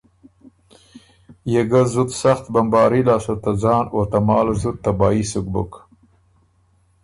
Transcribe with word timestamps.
يې 1.51 1.61
ګۀ 1.69 1.81
زُت 1.93 2.09
سخت 2.23 2.45
بمباري 2.53 3.01
لاسته 3.07 3.35
ته 3.43 3.51
ځان 3.61 3.85
او 3.93 4.01
ته 4.11 4.17
مال 4.27 4.47
زُت 4.61 4.77
تبايي 4.83 5.23
سُک 5.31 5.45
بُک۔ 5.53 5.71